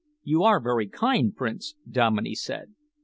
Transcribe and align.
"You 0.23 0.41
are 0.41 0.59
very 0.59 0.87
kind, 0.87 1.35
Prince," 1.35 1.75
Dominey 1.87 2.33
said. 2.33 2.73